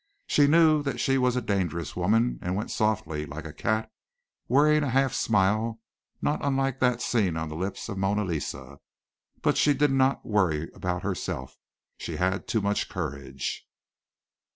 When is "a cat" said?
3.45-3.91